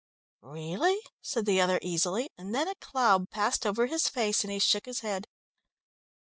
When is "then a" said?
2.55-2.73